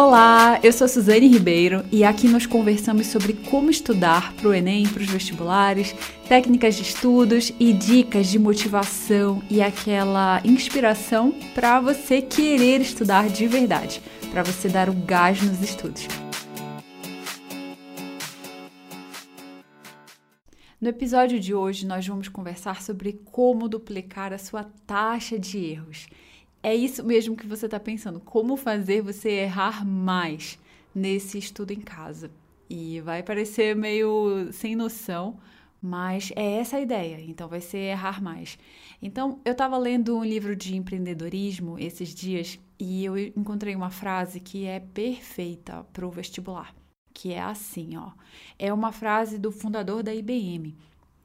[0.00, 4.86] Olá, eu sou Suzane Ribeiro e aqui nós conversamos sobre como estudar para o Enem,
[4.86, 5.92] para os vestibulares,
[6.28, 13.48] técnicas de estudos e dicas de motivação e aquela inspiração para você querer estudar de
[13.48, 16.06] verdade, para você dar o gás nos estudos.
[20.80, 26.06] No episódio de hoje, nós vamos conversar sobre como duplicar a sua taxa de erros.
[26.62, 28.20] É isso mesmo que você está pensando.
[28.20, 30.58] Como fazer você errar mais
[30.94, 32.30] nesse estudo em casa?
[32.68, 35.38] E vai parecer meio sem noção,
[35.80, 37.20] mas é essa a ideia.
[37.20, 38.58] Então vai ser errar mais.
[39.00, 44.40] Então eu estava lendo um livro de empreendedorismo esses dias e eu encontrei uma frase
[44.40, 46.74] que é perfeita para o vestibular,
[47.14, 48.10] que é assim, ó.
[48.58, 50.76] É uma frase do fundador da IBM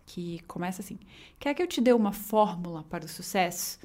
[0.06, 1.00] que começa assim:
[1.40, 3.80] Quer que eu te dê uma fórmula para o sucesso?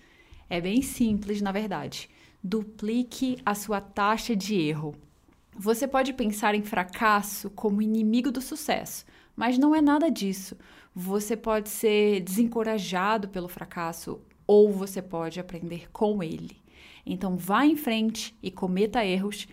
[0.48, 2.08] É bem simples, na verdade.
[2.42, 4.94] Duplique a sua taxa de erro.
[5.56, 10.56] Você pode pensar em fracasso como inimigo do sucesso, mas não é nada disso.
[10.94, 16.62] Você pode ser desencorajado pelo fracasso ou você pode aprender com ele.
[17.04, 19.46] Então vá em frente e cometa erros,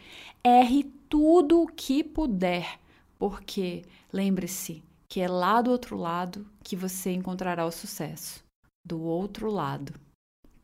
[0.44, 2.80] erre tudo o que puder,
[3.18, 8.44] porque lembre-se que é lá do outro lado que você encontrará o sucesso.
[8.84, 9.94] Do outro lado.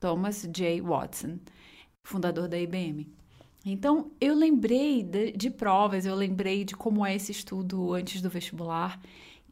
[0.02, 0.82] Thomas J.
[0.82, 1.40] Watson,
[2.04, 3.08] fundador da IBM.
[3.64, 8.30] Então, eu lembrei de, de, provas, eu lembrei de como é esse estudo antes do
[8.30, 9.00] vestibular,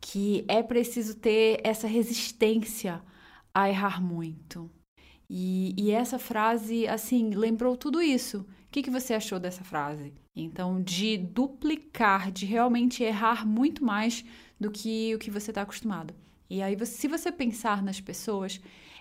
[0.02, 3.02] que é preciso ter essa resistência
[3.54, 4.70] a errar muito.
[5.30, 8.40] E, e essa frase, assim, lembrou tudo isso.
[8.40, 10.12] O que, que você achou dessa frase?
[10.36, 14.26] Então, de duplicar, de realmente errar muito mais
[14.60, 16.16] do que o que você está acostumado.
[16.50, 18.60] E aí, se você pensar nas pessoas,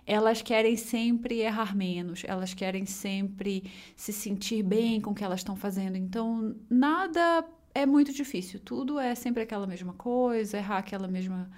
[0.08, 5.40] elas querem sempre errar menos, elas querem sempre se sentir bem com o que elas
[5.40, 5.98] estão fazendo.
[5.98, 11.50] Então, nada é muito difícil, tudo é sempre aquela mesma coisa, errar aquela mesma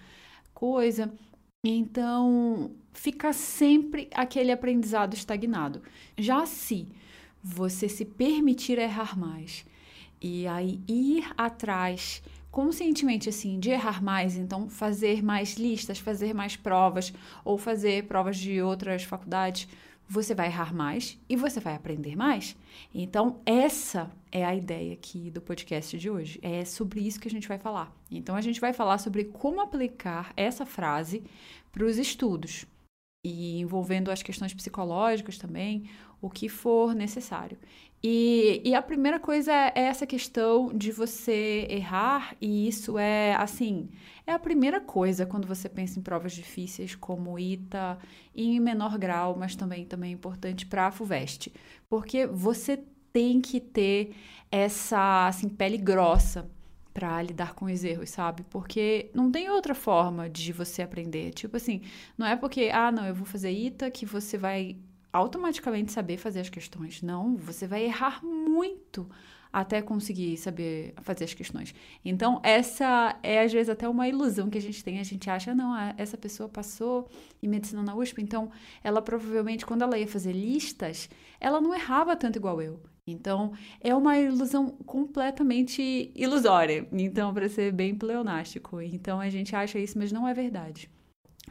[0.52, 1.12] coisa.
[1.64, 5.80] Então, fica sempre aquele aprendizado estagnado.
[6.18, 6.88] Já se
[7.40, 9.64] você se permitir errar mais
[10.20, 16.56] e aí ir atrás conscientemente assim de errar mais, então fazer mais listas, fazer mais
[16.56, 17.12] provas
[17.44, 19.68] ou fazer provas de outras faculdades,
[20.08, 22.56] você vai errar mais e você vai aprender mais.
[22.92, 26.40] Então, essa é a ideia aqui do podcast de hoje.
[26.42, 27.94] É sobre isso que a gente vai falar.
[28.10, 31.22] Então, a gente vai falar sobre como aplicar essa frase
[31.70, 32.66] para os estudos
[33.22, 35.88] e envolvendo as questões psicológicas também,
[36.20, 37.58] o que for necessário.
[38.02, 43.90] E, e a primeira coisa é essa questão de você errar, e isso é assim,
[44.26, 47.98] é a primeira coisa quando você pensa em provas difíceis como ITA,
[48.34, 51.52] em menor grau, mas também, também é importante para a FUVEST,
[51.90, 52.82] porque você
[53.12, 54.14] tem que ter
[54.50, 56.48] essa assim, pele grossa
[57.00, 58.44] para lidar com os erros, sabe?
[58.50, 61.30] Porque não tem outra forma de você aprender.
[61.30, 61.80] Tipo assim,
[62.16, 64.76] não é porque, ah, não, eu vou fazer ITA que você vai
[65.10, 67.00] automaticamente saber fazer as questões.
[67.00, 69.08] Não, você vai errar muito
[69.50, 71.74] até conseguir saber fazer as questões.
[72.04, 75.00] Então, essa é às vezes até uma ilusão que a gente tem.
[75.00, 77.08] A gente acha, não, essa pessoa passou
[77.42, 78.50] em medicina na USP, então
[78.84, 81.08] ela provavelmente, quando ela ia fazer listas,
[81.40, 82.78] ela não errava tanto igual eu.
[83.10, 86.86] Então, é uma ilusão completamente ilusória.
[86.92, 88.80] Então, para ser bem pleonástico.
[88.80, 90.90] Então, a gente acha isso, mas não é verdade.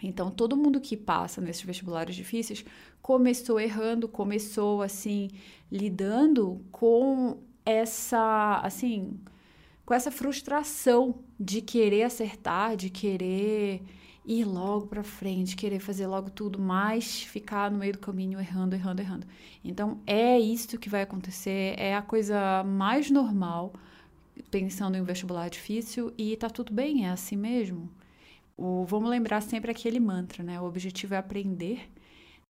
[0.01, 2.63] Então, todo mundo que passa nesses vestibulares difíceis
[3.01, 5.29] começou errando, começou assim
[5.71, 9.19] lidando com essa, assim,
[9.85, 13.81] com essa frustração de querer acertar, de querer
[14.29, 18.75] ir logo para frente, querer fazer logo tudo, mas ficar no meio do caminho errando,
[18.75, 19.27] errando, errando.
[19.63, 23.73] Então, é isso que vai acontecer, é a coisa mais normal
[24.51, 27.89] pensando em um vestibular difícil e tá tudo bem, é assim mesmo.
[28.55, 30.61] O, vamos lembrar sempre aquele mantra, né?
[30.61, 31.89] O objetivo é aprender,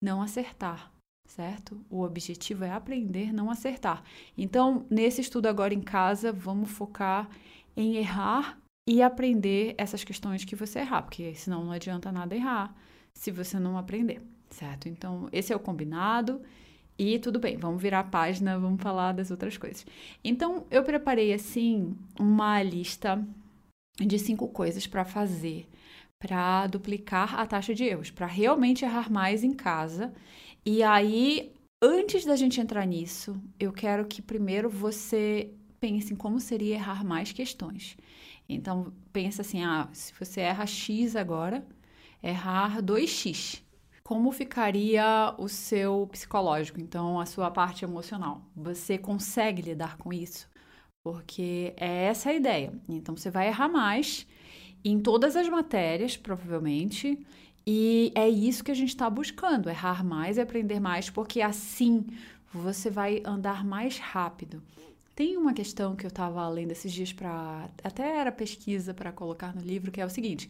[0.02, 0.92] não acertar,
[1.26, 1.80] certo?
[1.90, 4.04] O objetivo é aprender, não acertar.
[4.38, 7.30] Então, nesse estudo agora em casa, vamos focar
[7.76, 8.60] em errar
[8.90, 12.76] e aprender essas questões que você errar, porque senão não adianta nada errar
[13.14, 14.20] se você não aprender,
[14.50, 14.90] certo?
[14.90, 16.42] Então, esse é o combinado.
[16.98, 19.86] E tudo bem, vamos virar a página, vamos falar das outras coisas.
[20.24, 23.24] Então, eu preparei assim uma lista
[24.00, 25.70] de cinco coisas para fazer
[26.18, 30.12] para duplicar a taxa de erros, para realmente errar mais em casa.
[30.66, 36.40] E aí, antes da gente entrar nisso, eu quero que primeiro você pense em como
[36.40, 37.96] seria errar mais questões.
[38.50, 41.64] Então, pensa assim, ah, se você erra x agora,
[42.22, 43.62] errar 2x.
[44.04, 48.42] como ficaria o seu psicológico, então a sua parte emocional?
[48.56, 50.50] Você consegue lidar com isso?
[51.04, 52.74] Porque é essa a ideia.
[52.90, 54.26] Então você vai errar mais
[54.84, 57.20] em todas as matérias, provavelmente,
[57.68, 62.08] e é isso que a gente está buscando: errar mais e aprender mais, porque assim
[62.52, 64.64] você vai andar mais rápido.
[65.20, 69.54] Tem uma questão que eu estava lendo esses dias para até era pesquisa para colocar
[69.54, 70.50] no livro, que é o seguinte: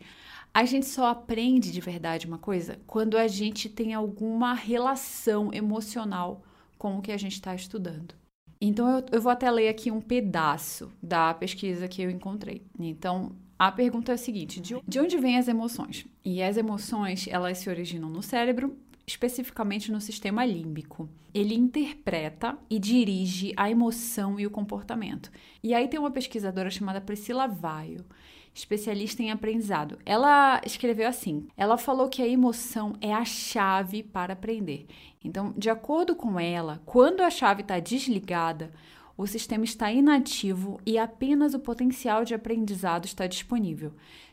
[0.53, 6.43] a gente só aprende de verdade uma coisa quando a gente tem alguma relação emocional
[6.77, 8.13] com o que a gente está estudando.
[8.61, 12.61] Então eu, eu vou até ler aqui um pedaço da pesquisa que eu encontrei.
[12.79, 16.05] Então a pergunta é a seguinte: de onde vêm as emoções?
[16.23, 18.77] E as emoções elas se originam no cérebro
[19.09, 21.09] especificamente no sistema límbico.
[21.33, 25.31] Ele interpreta e dirige a emoção e o comportamento.
[25.63, 28.05] E aí tem uma pesquisadora chamada Priscila Vaio,
[28.53, 29.97] especialista em aprendizado.
[30.05, 34.85] Ela escreveu assim: ela falou que a emoção é a chave para aprender.
[35.23, 38.71] Então, de acordo com ela, quando a chave está desligada,
[39.17, 43.91] o sistema está inativo e apenas o potencial de aprendizado está disponível.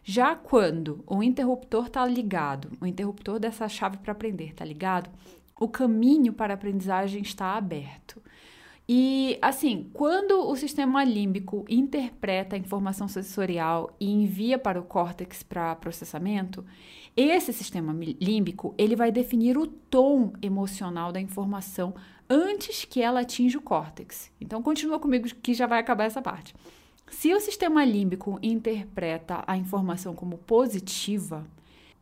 [0.09, 5.11] Já quando o interruptor está ligado, o interruptor dessa chave para aprender está ligado,
[5.59, 8.23] o caminho para a aprendizagem está aberto.
[8.89, 15.43] E assim, quando o sistema límbico interpreta a informação sensorial e envia para o córtex
[15.43, 16.65] para processamento,
[17.17, 21.93] esse sistema límbico ele vai definir o tom emocional da informação
[22.31, 24.31] antes que ela atinja o córtex.
[24.41, 26.55] Então, continua comigo que já vai acabar essa parte.
[27.11, 31.47] Se o sistema límbico interpreta a informação como positiva,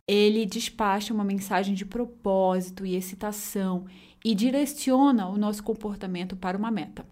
[0.06, 3.86] ele despacha uma mensagem de propósito e excitação
[4.24, 7.06] e direciona o nosso comportamento para uma meta.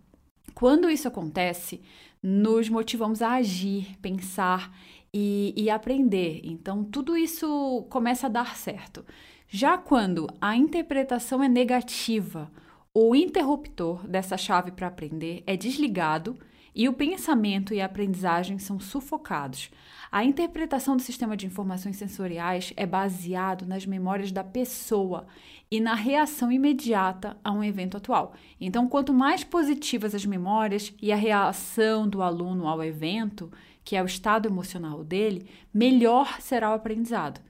[0.55, 1.81] Quando isso acontece,
[2.23, 4.75] nos motivamos a agir, pensar
[5.13, 6.41] e, e, aprender.
[6.45, 9.05] Então, tudo isso começa a dar certo.
[9.49, 12.51] Já quando a interpretação é negativa
[12.95, 16.39] o interruptor dessa chave para aprender é desligado
[16.75, 19.71] e o pensamento e a aprendizagem são sufocados.
[20.11, 25.27] A interpretação do sistema de informações sensoriais é baseado nas memórias da pessoa
[25.71, 28.35] e na reação imediata a um evento atual.
[28.61, 33.51] Então, quanto mais positivas as memórias e a reação do aluno ao evento,
[33.83, 37.41] que é o estado emocional dele, melhor será o aprendizado.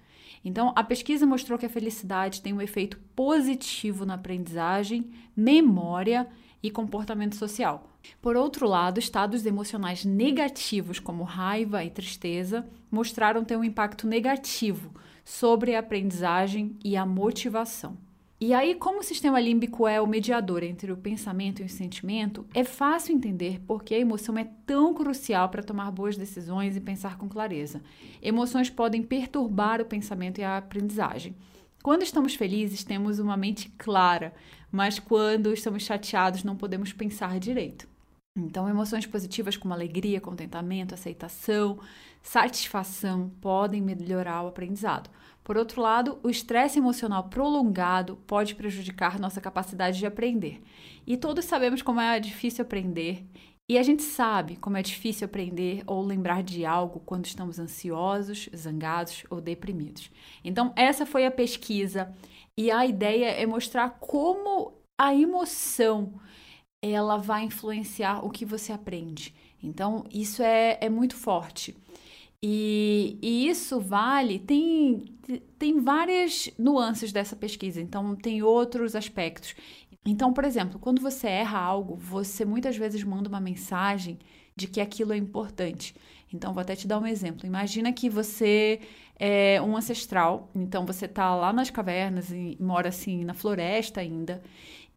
[0.45, 6.29] Então, a pesquisa mostrou que a felicidade tem um efeito positivo na aprendizagem, memória
[6.63, 7.92] e comportamento social.
[8.21, 14.93] Por outro lado, estados emocionais negativos, como raiva e tristeza, mostraram ter um impacto negativo
[15.25, 17.97] sobre a aprendizagem e a motivação.
[18.45, 22.45] E aí, como o sistema límbico é o mediador entre o pensamento e o sentimento,
[22.53, 26.81] é fácil entender por que a emoção é tão crucial para tomar boas decisões e
[26.81, 27.81] pensar com clareza.
[28.21, 31.37] Emoções podem perturbar o pensamento e a aprendizagem.
[31.85, 34.35] Quando estamos felizes, temos uma mente clara,
[34.73, 37.92] mas quando estamos chateados, não podemos pensar direito.
[38.35, 41.79] Então, emoções positivas como alegria, contentamento, aceitação,
[42.23, 45.11] satisfação podem melhorar o aprendizado.
[45.45, 50.63] Por outro lado, o estresse emocional prolongado pode prejudicar nossa capacidade de aprender.
[51.07, 53.27] E todos sabemos como é difícil aprender,
[53.69, 58.49] e a gente sabe como é difícil aprender ou lembrar de algo quando estamos ansiosos,
[58.57, 60.11] zangados ou deprimidos.
[60.43, 62.15] Então, essa foi a pesquisa,
[62.57, 66.15] e a ideia é mostrar como a emoção
[66.83, 69.33] ela vai influenciar o que você aprende.
[69.63, 71.77] Então, isso é, é muito forte.
[72.43, 75.05] E, e, isso vale, tem,
[75.57, 79.55] tem várias nuances dessa pesquisa, então tem outros aspectos.
[80.05, 84.19] Então, por exemplo, quando você erra algo, você muitas vezes manda uma mensagem
[84.57, 85.95] de que aquilo é importante.
[86.35, 87.47] Então, vou até te dar um exemplo.
[87.47, 88.81] Imagina que você
[89.17, 94.43] é um ancestral, então você está lá nas cavernas e mora assim na floresta ainda,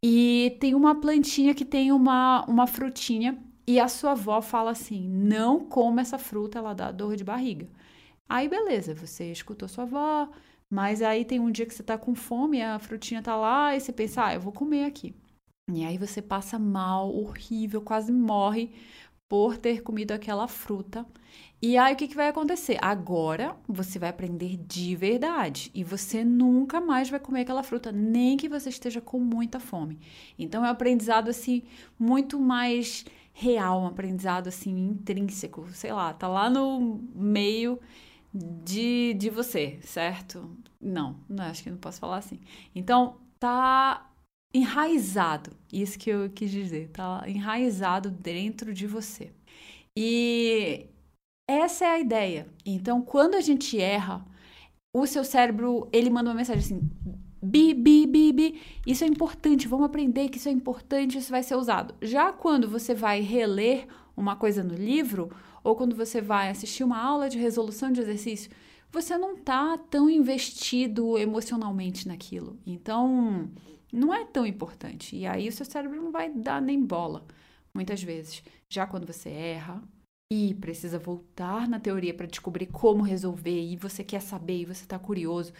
[0.08, 5.10] e tem uma plantinha que tem uma, uma frutinha e a sua avó fala assim:
[5.10, 7.68] não coma essa fruta, ela dá dor de barriga.
[8.30, 10.30] Aí, beleza, você escutou sua avó,
[10.70, 13.80] mas aí tem um dia que você tá com fome, a frutinha tá lá, e
[13.80, 15.16] você pensa: ah, eu vou comer aqui.
[15.74, 18.72] E aí você passa mal, horrível, quase morre
[19.28, 21.04] por ter comido aquela fruta.
[21.68, 22.78] E aí o que, que vai acontecer?
[22.80, 28.38] Agora você vai aprender de verdade e você nunca mais vai comer aquela fruta, nem
[28.38, 29.98] que você esteja com muita fome.
[30.38, 31.64] Então é um aprendizado assim
[31.98, 33.04] muito mais
[33.34, 37.80] real, um aprendizado assim intrínseco, sei lá, tá lá no meio
[38.32, 40.56] de, de você, certo?
[40.80, 42.40] Não, não acho que não posso falar assim.
[42.76, 44.12] Então, tá
[44.54, 49.32] enraizado, isso que eu quis dizer, tá enraizado dentro de você.
[49.98, 50.90] E
[51.48, 52.48] essa é a ideia.
[52.66, 54.26] Então, quando a gente erra,
[54.94, 56.90] o seu cérebro, ele manda uma mensagem assim:
[57.42, 58.62] bi, bi, bi, bi.
[58.88, 61.94] Isso é importante, vamos aprender que isso é importante, isso vai ser usado.
[62.02, 65.30] Já quando você vai reler uma coisa no livro,
[65.64, 68.50] ou quando você vai assistir uma aula de resolução de exercício,
[68.92, 72.58] você não está tão investido emocionalmente naquilo.
[72.66, 73.50] Então,
[73.92, 75.16] não é tão importante.
[75.16, 77.26] E aí o seu cérebro não vai dar nem bola,
[77.74, 78.42] muitas vezes.
[78.70, 79.84] Já quando você erra
[80.32, 84.84] e precisa voltar na teoria para descobrir como resolver, e você quer saber, e você
[84.84, 85.54] está curioso,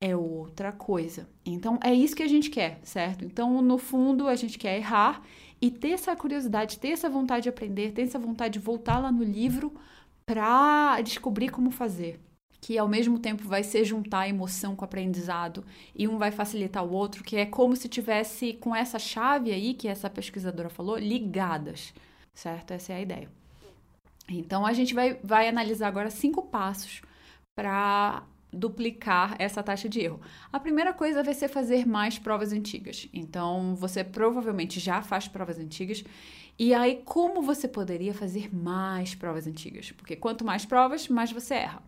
[0.00, 1.28] é outra coisa.
[1.44, 3.24] Então, é isso que a gente quer, certo?
[3.24, 5.22] Então, no fundo, a gente quer errar
[5.60, 9.12] e ter essa curiosidade, ter essa vontade de aprender, ter essa vontade de voltar lá
[9.12, 9.74] no livro
[10.26, 12.20] para descobrir como fazer.
[12.62, 15.64] Que ao mesmo tempo vai ser juntar a emoção com o aprendizado
[15.94, 19.74] e um vai facilitar o outro, que é como se tivesse com essa chave aí
[19.74, 21.94] que essa pesquisadora falou, ligadas,
[22.34, 22.72] certo?
[22.72, 23.39] Essa é a ideia.
[24.38, 27.02] Então a gente vai, vai analisar agora cinco passos
[27.54, 28.22] para
[28.52, 30.20] duplicar essa taxa de erro.
[30.52, 33.08] A primeira coisa vai ser fazer mais provas antigas.
[33.12, 36.02] Então, você provavelmente já faz provas antigas.
[36.58, 39.92] E aí, como você poderia fazer mais provas antigas?
[39.92, 41.82] Porque quanto mais provas, mais você erra.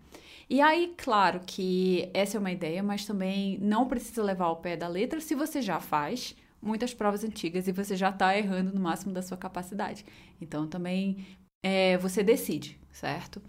[0.49, 4.77] E aí, claro que essa é uma ideia, mas também não precisa levar ao pé
[4.77, 8.81] da letra se você já faz muitas provas antigas e você já está errando no
[8.81, 10.05] máximo da sua capacidade.
[10.41, 11.27] Então, também
[11.63, 13.41] é, você decide, certo?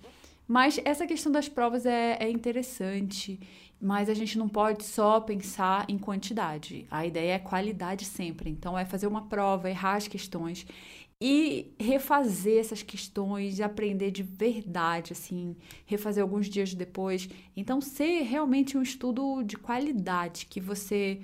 [0.48, 3.40] Mas essa questão das provas é, é interessante,
[3.82, 6.86] mas a gente não pode só pensar em quantidade.
[6.92, 8.50] A ideia é qualidade sempre.
[8.50, 10.66] Então, é fazer uma prova, errar as questões
[11.22, 15.56] e refazer essas questões, aprender de verdade, assim,
[15.86, 17.30] refazer alguns dias depois.
[17.56, 21.22] Então, ser realmente um estudo de qualidade, que você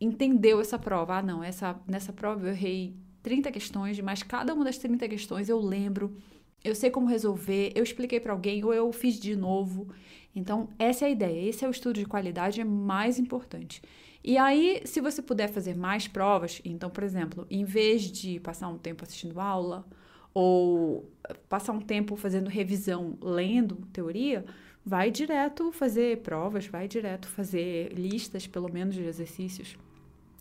[0.00, 1.18] entendeu essa prova.
[1.18, 5.48] Ah, não, essa, nessa prova eu errei 30 questões, mas cada uma das 30 questões
[5.48, 6.16] eu lembro
[6.64, 9.88] eu sei como resolver, eu expliquei para alguém ou eu fiz de novo.
[10.34, 11.48] Então, essa é a ideia.
[11.48, 13.82] Esse é o estudo de qualidade é mais importante.
[14.24, 18.68] E aí, se você puder fazer mais provas, então, por exemplo, em vez de passar
[18.68, 19.86] um tempo assistindo aula
[20.32, 21.06] ou
[21.46, 24.46] passar um tempo fazendo revisão, lendo teoria,
[24.84, 29.76] vai direto fazer provas, vai direto fazer listas, pelo menos, de exercícios.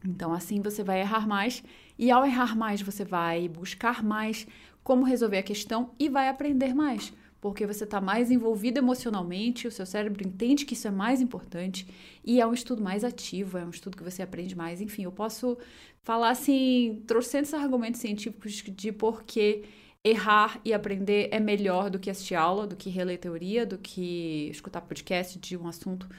[0.06, 1.62] Então, assim você vai errar mais,
[1.98, 4.48] e ao errar mais, você vai buscar mais
[4.84, 9.72] como resolver a questão e vai aprender mais, porque você está mais envolvido emocionalmente, o
[9.72, 11.88] seu cérebro entende que isso é mais importante
[12.24, 14.82] e é um estudo mais ativo, é um estudo que você aprende mais.
[14.82, 15.58] Enfim, eu posso
[16.04, 19.64] falar assim, trocentos argumentos científicos de por que
[20.04, 24.50] errar e aprender é melhor do que assistir aula, do que reler teoria, do que
[24.52, 26.10] escutar podcast de um assunto.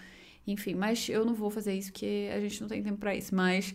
[0.47, 3.35] Enfim, mas eu não vou fazer isso porque a gente não tem tempo para isso.
[3.35, 3.75] Mas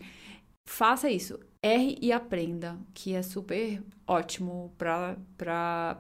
[0.66, 1.40] faça isso.
[1.62, 5.18] Erre e aprenda, que é super ótimo para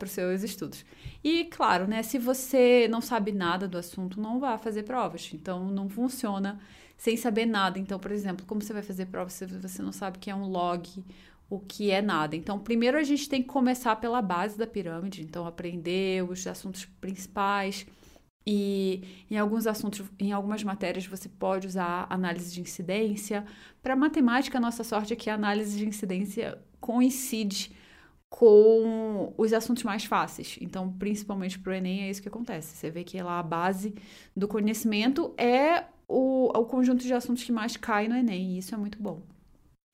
[0.01, 0.85] os seus estudos.
[1.21, 5.29] E, claro, né, se você não sabe nada do assunto, não vá fazer provas.
[5.33, 6.57] Então, não funciona
[6.95, 7.77] sem saber nada.
[7.77, 10.35] Então, por exemplo, como você vai fazer prova se você não sabe o que é
[10.35, 11.03] um log,
[11.49, 12.37] o que é nada?
[12.37, 15.23] Então, primeiro a gente tem que começar pela base da pirâmide.
[15.23, 17.85] Então, aprender os assuntos principais
[18.51, 23.45] e em alguns assuntos, em algumas matérias, você pode usar análise de incidência.
[23.83, 27.71] Para matemática, a nossa sorte é que a análise de incidência coincide
[28.27, 30.57] com os assuntos mais fáceis.
[30.59, 32.75] Então, principalmente para o Enem, é isso que acontece.
[32.75, 33.93] Você vê que lá a base
[34.35, 38.73] do conhecimento é o, o conjunto de assuntos que mais cai no Enem, e isso
[38.73, 39.21] é muito bom.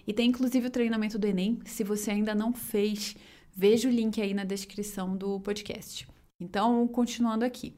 [0.08, 1.60] E tem inclusive o treinamento do Enem.
[1.66, 3.18] Se você ainda não fez,
[3.54, 6.08] veja o link aí na descrição do podcast.
[6.40, 7.74] Então, continuando aqui.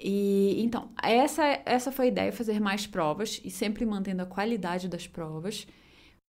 [0.00, 4.88] E então, essa, essa foi a ideia, fazer mais provas e sempre mantendo a qualidade
[4.88, 5.66] das provas,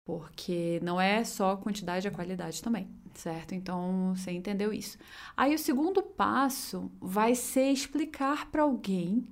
[0.07, 3.55] porque não é só a quantidade, a qualidade também, certo?
[3.55, 4.99] Então, você entendeu isso.
[5.37, 9.27] Aí o segundo passo vai ser explicar para alguém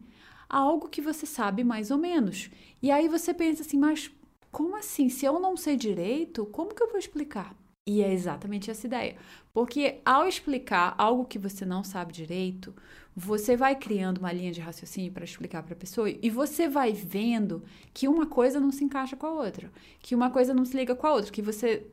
[0.49, 2.50] algo que você sabe mais ou menos.
[2.83, 4.11] E aí você pensa assim, mas
[4.50, 5.09] como assim?
[5.09, 7.54] Se eu não sei direito, como que eu vou explicar?
[7.87, 9.16] E é exatamente essa ideia.
[9.55, 12.75] Porque ao explicar algo que você não sabe direito,
[13.14, 16.93] você vai criando uma linha de raciocínio para explicar para a pessoa e você vai
[16.93, 17.62] vendo
[17.95, 20.95] que uma coisa não se encaixa com a outra, que uma coisa não se liga
[20.95, 21.87] com a outra, que você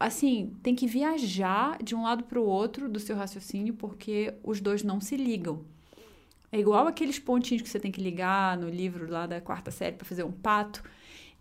[0.00, 4.60] assim, tem que viajar de um lado para o outro do seu raciocínio porque os
[4.60, 5.64] dois não se ligam.
[6.50, 9.96] É igual aqueles pontinhos que você tem que ligar no livro lá da quarta série
[9.96, 10.82] para fazer um pato.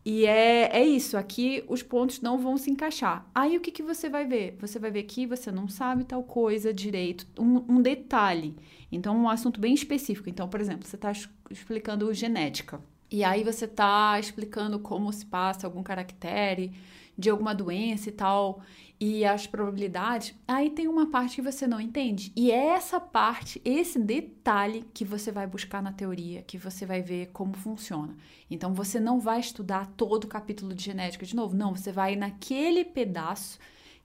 [0.04, 3.30] E é, é isso, aqui os pontos não vão se encaixar.
[3.36, 4.58] Aí o que, que você vai ver?
[4.60, 8.56] Você vai ver que você não sabe tal coisa direito, um, um detalhe.
[8.92, 10.30] Então, um assunto bem específico.
[10.30, 11.12] Então, por exemplo, você está
[11.50, 12.82] explicando genética.
[13.12, 16.72] E aí você está explicando como se passa algum caractere
[17.18, 18.62] de alguma doença e tal,
[19.00, 22.32] e as probabilidades, aí tem uma parte que você não entende.
[22.36, 27.02] E é essa parte, esse detalhe que você vai buscar na teoria, que você vai
[27.02, 28.16] ver como funciona.
[28.50, 32.16] Então você não vai estudar todo o capítulo de genética de novo, não, você vai
[32.16, 33.58] naquele pedaço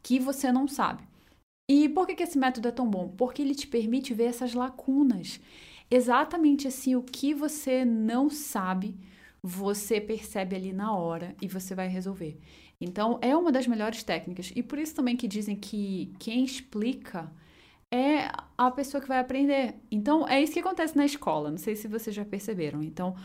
[0.02, 1.04] que você não sabe.
[1.68, 3.08] E por que, que esse método é tão bom?
[3.08, 5.40] Porque ele te permite ver essas lacunas.
[5.90, 8.96] Exatamente assim, o que você não sabe,
[9.42, 12.38] você percebe ali na hora e você vai resolver.
[12.80, 14.52] Então, é uma das melhores técnicas.
[14.54, 17.30] E por isso também que dizem que quem explica
[17.90, 19.75] é a pessoa que vai aprender.
[19.90, 21.50] Então, é isso que acontece na escola.
[21.50, 22.83] Não sei se vocês já perceberam.
[22.83, 23.16] Então,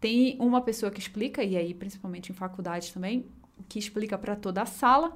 [0.00, 3.24] tem uma pessoa que explica, e aí, principalmente em faculdade também,
[3.68, 5.14] que explica para toda a sala.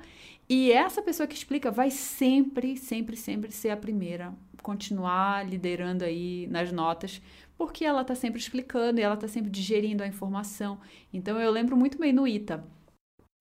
[0.49, 6.47] E essa pessoa que explica vai sempre, sempre, sempre ser a primeira, continuar liderando aí
[6.49, 7.21] nas notas,
[7.57, 10.79] porque ela está sempre explicando e ela está sempre digerindo a informação.
[11.13, 12.65] Então, eu lembro muito bem no ITA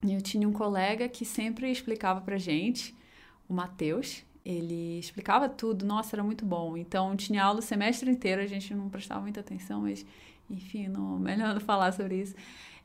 [0.03, 2.96] eu tinha um colega que sempre explicava pra gente,
[3.48, 6.75] o Matheus, ele explicava tudo, nossa, era muito bom.
[6.75, 10.05] Então tinha aula o semestre inteiro, a gente não prestava muita atenção, mas
[10.50, 12.36] enfim, não, melhor não falar sobre isso.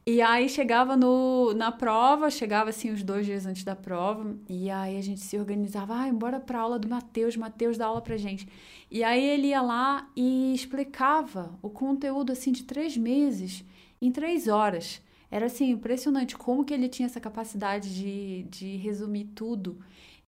[0.08, 4.70] E aí chegava no, na prova, chegava assim os dois dias antes da prova, e
[4.70, 8.16] aí a gente se organizava, ah, bora pra aula do Matheus, Matheus dá aula pra
[8.16, 8.49] gente.
[8.88, 13.64] E aí ele ia lá e explicava o conteúdo assim de três meses,
[14.00, 15.02] em três horas.
[15.30, 19.78] Era assim, impressionante como que ele tinha essa capacidade de, de resumir tudo.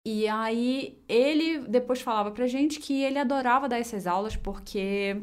[0.05, 5.21] E aí ele depois falava pra gente que ele adorava dar essas aulas porque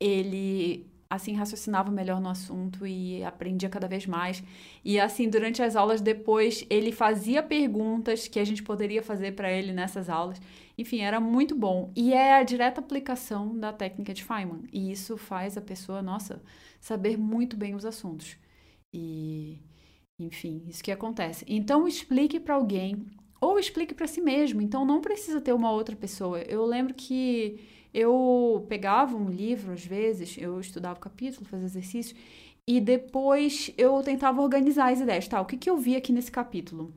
[0.00, 4.42] ele assim raciocinava melhor no assunto e aprendia cada vez mais.
[4.84, 9.50] E assim, durante as aulas depois, ele fazia perguntas que a gente poderia fazer para
[9.52, 10.40] ele nessas aulas.
[10.76, 11.92] Enfim, era muito bom.
[11.94, 14.64] E é a direta aplicação da técnica de Feynman.
[14.72, 16.42] E isso faz a pessoa, nossa,
[16.80, 18.36] saber muito bem os assuntos.
[18.94, 19.60] E,
[20.20, 21.44] enfim, isso que acontece.
[21.48, 23.04] Então, explique para alguém
[23.40, 24.62] ou explique para si mesmo.
[24.62, 26.40] Então, não precisa ter uma outra pessoa.
[26.42, 27.60] Eu lembro que
[27.92, 32.16] eu pegava um livro, às vezes, eu estudava o capítulo, fazia exercício,
[32.66, 35.26] e depois eu tentava organizar as ideias.
[35.26, 36.94] Tá, o que, que eu vi aqui nesse capítulo?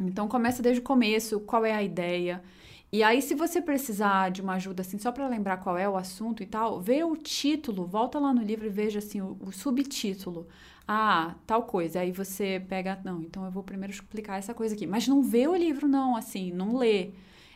[0.00, 2.42] Então, começa desde o começo, qual é a ideia.
[2.90, 5.96] E aí, se você precisar de uma ajuda, assim, só para lembrar qual é o
[5.96, 9.52] assunto e tal, vê o título, volta lá no livro e veja, assim, o, o
[9.52, 10.48] subtítulo
[10.88, 12.00] ah, tal coisa.
[12.00, 14.86] Aí você pega, não, então eu vou primeiro explicar essa coisa aqui.
[14.86, 17.10] Mas não vê o livro, não, assim, não lê.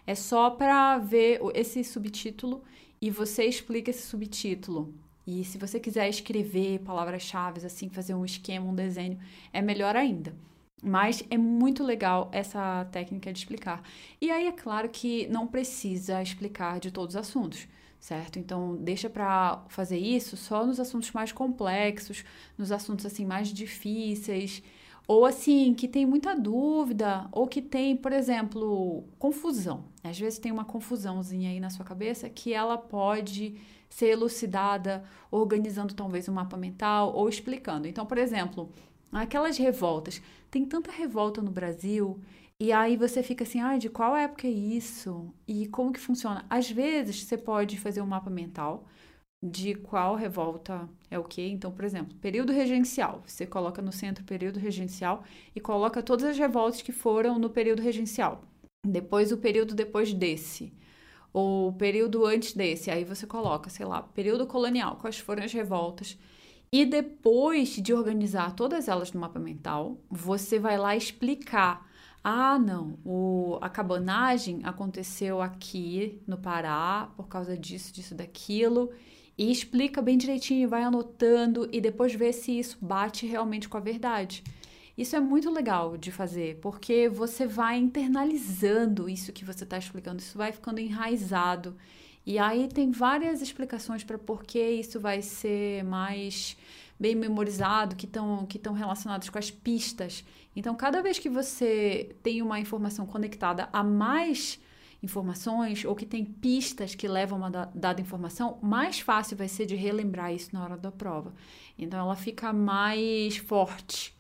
[0.06, 2.62] É só para ver esse subtítulo
[3.00, 4.92] e você explica esse subtítulo.
[5.26, 9.18] E se você quiser escrever palavras-chave, assim, fazer um esquema, um desenho,
[9.52, 10.34] é melhor ainda.
[10.82, 13.82] Mas é muito legal essa técnica de explicar.
[14.20, 17.68] E aí é claro que não precisa explicar de todos os assuntos
[18.02, 18.36] certo?
[18.36, 22.24] Então, deixa para fazer isso só nos assuntos mais complexos,
[22.58, 24.60] nos assuntos assim mais difíceis,
[25.06, 29.84] ou assim, que tem muita dúvida, ou que tem, por exemplo, confusão.
[30.02, 33.56] Às vezes tem uma confusãozinha aí na sua cabeça que ela pode
[33.88, 37.86] ser elucidada organizando talvez um mapa mental ou explicando.
[37.86, 38.70] Então, por exemplo,
[39.12, 42.20] aquelas revoltas, tem tanta revolta no Brasil
[42.59, 45.33] e aí você fica assim, ah, de qual época é isso?
[45.48, 46.46] E como que funciona?
[46.48, 48.87] Às vezes você pode fazer um mapa mental
[49.42, 51.42] de qual revolta é o quê.
[51.48, 53.22] Então, por exemplo, período regencial.
[53.27, 57.83] Você coloca no centro período regencial e coloca todas as revoltas que foram no período
[57.83, 58.44] regencial.
[58.87, 60.72] Depois o período depois desse.
[61.33, 62.90] Ou o período antes desse.
[62.90, 66.16] Aí você coloca, sei lá, período colonial, quais foram as revoltas.
[66.72, 71.87] E depois de organizar todas elas no mapa mental, você vai lá explicar
[72.24, 78.92] ah, não, o, a cabanagem aconteceu aqui no Pará por causa disso, disso, daquilo.
[79.37, 83.80] E explica bem direitinho, vai anotando e depois vê se isso bate realmente com a
[83.80, 84.44] verdade.
[84.96, 90.20] Isso é muito legal de fazer, porque você vai internalizando isso que você está explicando,
[90.20, 91.76] isso vai ficando enraizado.
[92.24, 96.56] E aí tem várias explicações para por que isso vai ser mais
[96.98, 100.24] bem memorizado, que estão que relacionados com as pistas.
[100.54, 104.61] Então, cada vez que você tem uma informação conectada a mais
[105.02, 109.74] informações ou que tem pistas que levam uma dada informação, mais fácil vai ser de
[109.74, 111.35] relembrar isso na hora da prova.
[111.76, 114.14] Então, ela fica mais forte.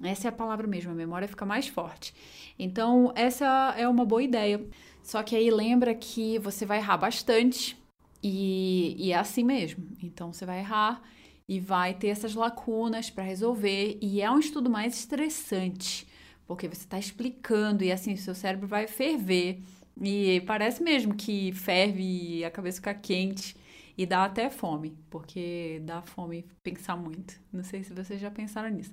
[0.00, 2.14] Essa é a palavra mesmo, a memória fica mais forte.
[2.56, 4.64] Então, essa é uma boa ideia.
[5.08, 7.74] Só que aí lembra que você vai errar bastante
[8.22, 9.88] e, e é assim mesmo.
[10.02, 11.00] Então, você vai errar
[11.48, 13.96] e vai ter essas lacunas para resolver.
[14.02, 16.06] E é um estudo mais estressante,
[16.46, 19.62] porque você está explicando e assim seu cérebro vai ferver.
[19.98, 23.56] E parece mesmo que ferve e a cabeça fica quente
[23.96, 27.40] e dá até fome, porque dá fome pensar muito.
[27.50, 28.92] Não sei se vocês já pensaram nisso.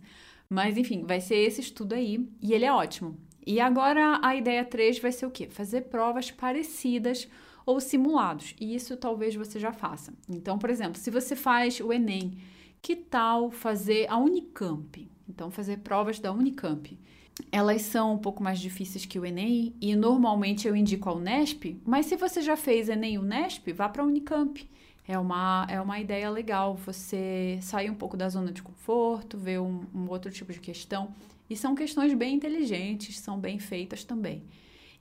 [0.49, 3.17] Mas enfim, vai ser esse estudo aí e ele é ótimo.
[3.45, 5.47] E agora a ideia 3 vai ser o quê?
[5.47, 7.27] Fazer provas parecidas
[7.65, 8.55] ou simulados.
[8.59, 10.13] E isso talvez você já faça.
[10.29, 12.37] Então, por exemplo, se você faz o Enem,
[12.81, 15.09] que tal fazer a Unicamp?
[15.27, 16.97] Então, fazer provas da Unicamp.
[17.51, 21.77] Elas são um pouco mais difíceis que o Enem e normalmente eu indico a Unesp,
[21.85, 24.69] mas se você já fez Enem e Unesp, vá para a Unicamp.
[25.07, 29.59] É uma, é uma ideia legal você sair um pouco da zona de conforto, ver
[29.59, 31.13] um, um outro tipo de questão.
[31.49, 34.43] E são questões bem inteligentes, são bem feitas também.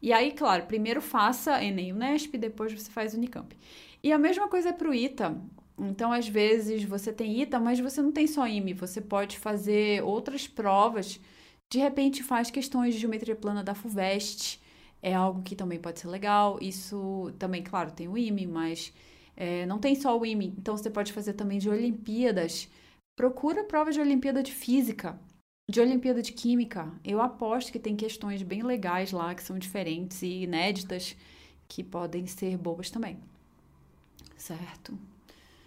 [0.02, 3.56] E aí, claro, primeiro faça Enem Unesp, depois você faz Unicamp.
[4.02, 5.34] E a mesma coisa é para o ITA.
[5.78, 8.74] Então, às vezes, você tem ITA, mas você não tem só IME.
[8.74, 11.18] Você pode fazer outras provas.
[11.72, 14.60] De repente, faz questões de geometria plana da FUVEST.
[15.02, 16.58] É algo que também pode ser legal.
[16.60, 18.92] Isso também, claro, tem o IME, mas
[19.36, 20.54] é, não tem só o IME.
[20.58, 22.68] Então, você pode fazer também de Olimpíadas.
[23.16, 25.18] Procura provas de Olimpíada de Física
[25.68, 30.20] de Olimpíada de Química, eu aposto que tem questões bem legais lá que são diferentes
[30.22, 31.16] e inéditas
[31.66, 33.18] que podem ser boas também.
[34.36, 34.98] Certo?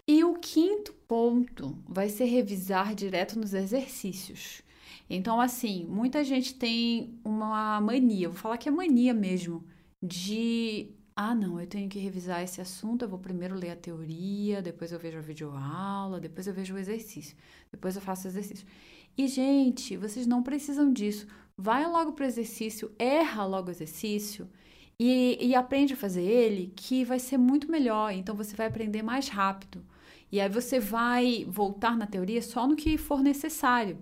[0.06, 4.62] E o quinto ponto vai ser revisar direto nos exercícios.
[5.10, 9.64] Então, assim, muita gente tem uma mania, vou falar que é mania mesmo,
[10.02, 14.62] de ah, não, eu tenho que revisar esse assunto, eu vou primeiro ler a teoria,
[14.62, 17.36] depois eu vejo a videoaula, depois eu vejo o exercício,
[17.72, 18.64] depois eu faço o exercício.
[19.16, 21.26] E, gente, vocês não precisam disso.
[21.56, 24.48] Vai logo para o exercício, erra logo o exercício
[24.96, 28.12] e, e aprende a fazer ele, que vai ser muito melhor.
[28.12, 29.84] Então, você vai aprender mais rápido.
[30.30, 33.98] E aí você vai voltar na teoria só no que for necessário,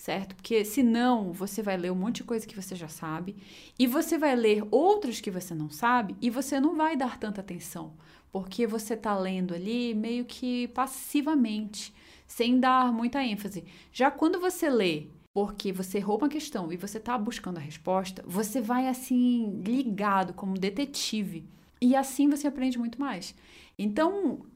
[0.00, 0.34] certo?
[0.34, 3.36] Porque senão você vai ler um monte de coisa que você já sabe
[3.78, 7.42] e você vai ler outros que você não sabe e você não vai dar tanta
[7.42, 7.92] atenção,
[8.32, 11.92] porque você está lendo ali meio que passivamente
[12.26, 13.62] sem dar muita ênfase.
[13.92, 18.24] Já quando você lê porque você errou uma questão e você está buscando a resposta,
[18.26, 21.46] você vai assim ligado como detetive
[21.78, 23.34] e assim você aprende muito mais.
[23.78, 24.46] Então,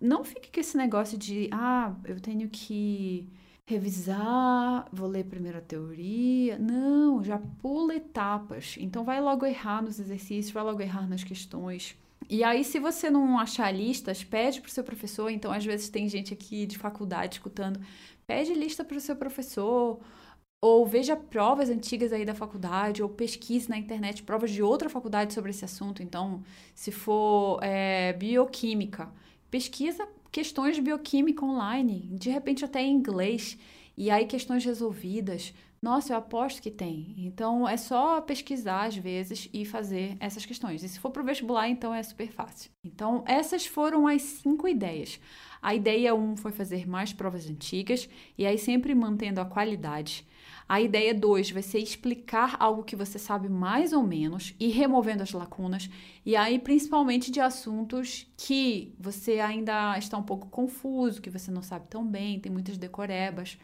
[0.00, 3.28] não fique com esse negócio de ah, eu tenho que
[3.66, 6.58] revisar, vou ler primeiro a teoria.
[6.58, 8.76] Não, já pula etapas.
[8.78, 11.96] Então vai logo errar nos exercícios, vai logo errar nas questões.
[12.28, 15.28] E aí, se você não achar listas, pede para o seu professor.
[15.30, 17.80] Então, às vezes, tem gente aqui de faculdade escutando.
[18.26, 20.00] Pede lista para o seu professor.
[20.62, 25.34] Ou veja provas antigas aí da faculdade, ou pesquise na internet provas de outra faculdade
[25.34, 26.02] sobre esse assunto.
[26.02, 26.42] Então,
[26.74, 29.12] se for é, bioquímica,
[29.50, 33.56] pesquisa questões de bioquímica online, de repente até em inglês,
[33.96, 35.54] e aí questões resolvidas.
[35.80, 37.14] Nossa, eu aposto que tem.
[37.18, 40.82] Então é só pesquisar às vezes e fazer essas questões.
[40.82, 42.68] E se for para o vestibular, então é super fácil.
[42.82, 45.20] Então, essas foram as cinco ideias.
[45.62, 50.26] A ideia 1 um foi fazer mais provas antigas e aí sempre mantendo a qualidade.
[50.68, 55.22] A ideia 2 vai ser explicar algo que você sabe mais ou menos e removendo
[55.22, 55.90] as lacunas,
[56.24, 61.62] e aí principalmente de assuntos que você ainda está um pouco confuso, que você não
[61.62, 63.58] sabe tão bem, tem muitas decorebas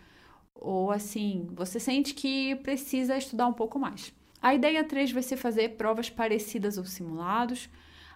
[0.55, 4.13] ou assim, você sente que precisa estudar um pouco mais.
[4.43, 7.69] A ideia 3 vai ser fazer provas parecidas ou simulados.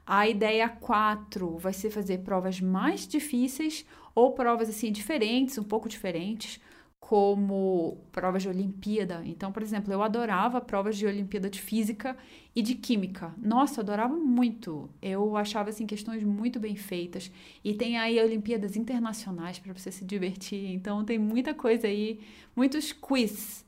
[0.07, 5.89] A ideia 4 vai ser fazer provas mais difíceis ou provas assim diferentes, um pouco
[5.89, 6.61] diferentes
[7.07, 9.21] como provas de Olimpíada.
[9.27, 12.17] Então, por exemplo, eu adorava provas de Olimpíada de Física
[12.57, 13.35] e de Química.
[13.37, 14.89] Nossa, eu adorava muito.
[15.03, 17.31] Eu achava assim questões muito bem feitas.
[17.63, 20.71] E tem aí Olimpíadas internacionais para você se divertir.
[20.71, 22.21] Então, tem muita coisa aí,
[22.57, 23.67] muitos quiz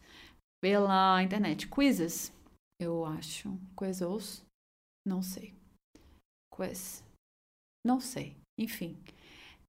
[0.63, 1.69] pela internet.
[1.69, 2.33] Quizzes,
[2.81, 3.55] eu acho.
[3.79, 4.43] Quizzes,
[5.07, 5.53] não sei.
[6.51, 7.05] Quiz,
[7.85, 8.35] não sei.
[8.59, 8.97] Enfim.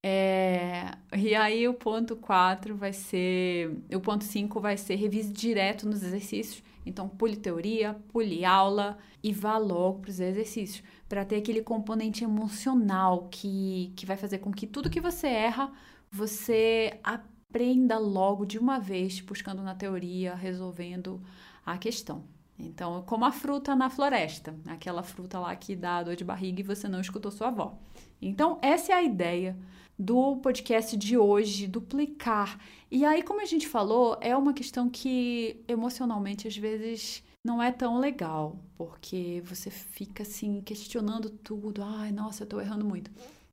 [0.09, 3.77] É, e aí o ponto 4 vai ser.
[3.93, 6.63] O ponto 5 vai ser revise direto nos exercícios.
[6.85, 10.81] Então, pule teoria, pule aula e vá logo para os exercícios.
[11.09, 15.73] Para ter aquele componente emocional que, que vai fazer com que tudo que você erra,
[16.09, 21.21] você aprenda logo de uma vez, buscando na teoria, resolvendo
[21.65, 22.23] a questão.
[22.57, 26.63] Então, como a fruta na floresta, aquela fruta lá que dá dor de barriga e
[26.63, 27.77] você não escutou sua avó.
[28.21, 29.57] Então, essa é a ideia
[29.97, 32.60] do podcast de hoje, duplicar.
[32.91, 37.71] E aí, como a gente falou, é uma questão que emocionalmente às vezes não é
[37.71, 41.81] tão legal, porque você fica assim questionando tudo.
[41.83, 43.10] Ai, nossa, eu tô errando muito.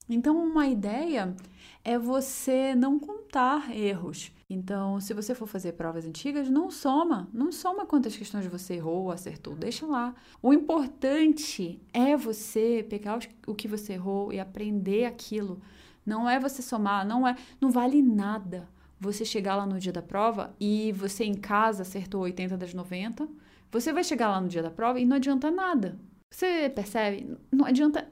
[0.08, 1.34] Então, uma ideia
[1.82, 4.30] é você não contar erros.
[4.50, 9.04] Então, se você for fazer provas antigas, não soma, não soma quantas questões você errou
[9.04, 10.14] ou acertou, deixa lá.
[10.42, 15.62] O importante é você pegar o que você errou e aprender aquilo
[16.04, 20.02] não é você somar, não é, não vale nada você chegar lá no dia da
[20.02, 23.28] prova e você em casa acertou 80 das 90,
[23.70, 25.98] você vai chegar lá no dia da prova e não adianta nada.
[26.30, 27.36] Você percebe?
[27.52, 28.08] Não adianta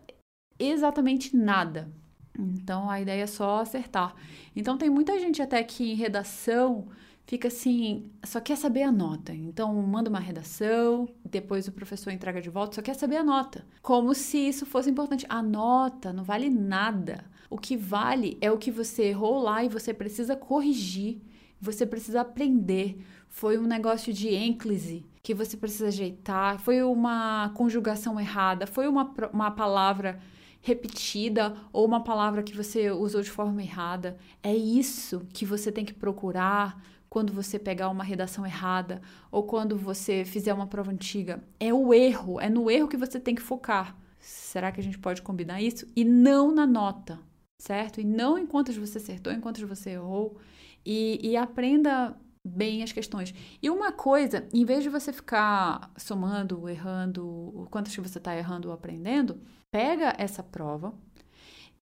[0.59, 1.91] exatamente nada.
[2.39, 4.15] Então a ideia é só acertar.
[4.55, 6.89] Então tem muita gente até que em redação
[7.27, 9.35] fica assim, só quer saber a nota.
[9.35, 13.65] Então manda uma redação, depois o professor entrega de volta, só quer saber a nota.
[13.81, 15.27] Como se isso fosse importante.
[15.29, 17.25] A nota não vale nada.
[17.53, 21.21] O que vale é o que você errou lá e você precisa corrigir,
[21.61, 23.05] você precisa aprender.
[23.29, 29.15] Foi um negócio de ênclise que você precisa ajeitar, foi uma conjugação errada, foi uma,
[29.35, 30.19] uma palavra
[30.63, 34.17] repetida ou uma palavra que você usou de forma errada.
[34.43, 39.77] É isso que você tem que procurar quando você pegar uma redação errada ou quando
[39.77, 41.45] você fizer uma prova antiga.
[41.61, 43.95] É o erro, é no erro que você tem que focar.
[44.19, 45.87] Será que a gente pode combinar isso?
[45.95, 47.21] E não na nota,
[47.63, 48.01] certo?
[48.01, 48.45] E não em
[48.81, 50.37] você acertou, em você errou.
[50.85, 53.33] E, e aprenda bem as questões.
[53.63, 58.67] E uma coisa, em vez de você ficar somando, errando, quantas que você está errando
[58.67, 60.93] ou aprendendo, pega essa prova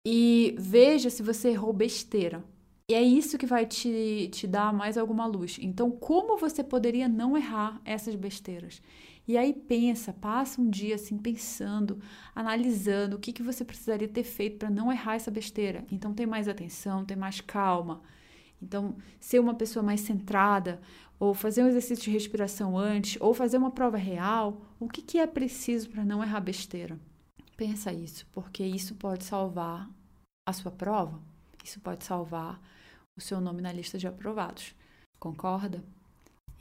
[0.03, 2.43] e veja se você errou besteira.
[2.89, 5.59] E é isso que vai te, te dar mais alguma luz.
[5.61, 8.81] Então, como você poderia não errar essas besteiras?
[9.27, 11.99] E aí pensa, passa um dia assim pensando,
[12.33, 15.85] analisando o que, que você precisaria ter feito para não errar essa besteira.
[15.91, 18.01] Então tem mais atenção, tem mais calma.
[18.61, 20.81] Então, ser uma pessoa mais centrada,
[21.19, 25.17] ou fazer um exercício de respiração antes, ou fazer uma prova real, o que, que
[25.17, 26.99] é preciso para não errar besteira?
[27.55, 29.89] Pensa isso, porque isso pode salvar
[30.45, 31.19] a sua prova,
[31.63, 32.61] isso pode salvar
[33.15, 34.75] o seu nome na lista de aprovados.
[35.19, 35.83] Concorda?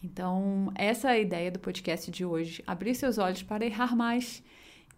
[0.02, 4.42] Então, essa é a ideia do podcast de hoje: abrir seus olhos para errar mais,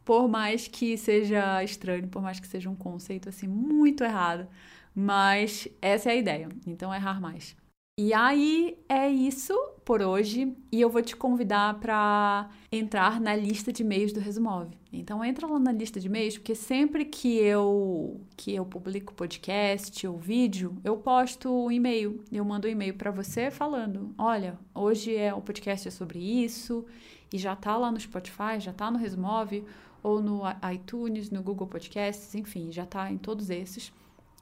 [0.04, 4.48] por mais que seja estranho, por mais que seja um conceito assim muito errado,
[4.94, 6.48] mas essa é a ideia.
[6.66, 7.56] Então, errar mais.
[7.98, 9.52] E aí é isso
[9.88, 14.76] por hoje e eu vou te convidar para entrar na lista de e-mails do Resumove.
[14.92, 20.06] Então entra lá na lista de e-mails porque sempre que eu que eu publico podcast
[20.06, 22.22] ou vídeo, eu posto um e-mail.
[22.30, 26.84] Eu mando um e-mail para você falando: "Olha, hoje é o podcast é sobre isso"
[27.32, 29.64] e já tá lá no Spotify, já tá no Resumove
[30.02, 33.90] ou no iTunes, no Google Podcasts, enfim, já tá em todos esses.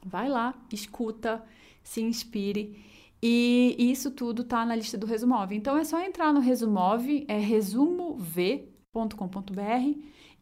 [0.05, 1.41] Vai lá, escuta,
[1.85, 2.96] se inspire
[3.29, 5.57] e isso tudo tá na lista do Resumove.
[5.57, 8.81] Então é só entrar no Resumove, é resumov.com.br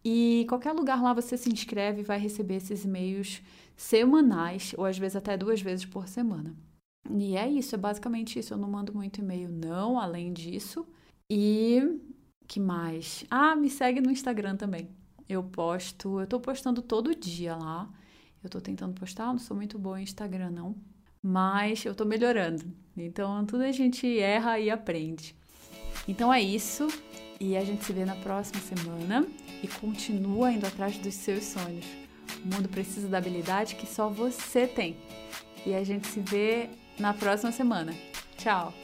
[0.04, 3.40] e qualquer lugar lá você se inscreve e vai receber esses e-mails
[3.74, 6.54] semanais ou às vezes até duas vezes por semana.
[7.10, 8.52] E é isso, é basicamente isso.
[8.52, 10.86] Eu não mando muito e-mail, não, além disso.
[11.30, 11.80] E
[12.46, 13.24] que mais?
[13.30, 14.90] Ah, me segue no Instagram também.
[15.26, 17.90] Eu posto, eu tô postando todo dia lá.
[18.42, 20.76] Eu tô tentando postar, não sou muito boa em Instagram, não
[21.24, 22.62] mas eu tô melhorando.
[22.94, 25.34] Então, tudo a gente erra e aprende.
[26.06, 26.86] Então é isso,
[27.40, 29.26] e a gente se vê na próxima semana
[29.62, 31.86] e continua indo atrás dos seus sonhos.
[32.44, 34.98] O mundo precisa da habilidade que só você tem.
[35.64, 37.94] E a gente se vê na próxima semana.
[38.36, 38.74] Tchau!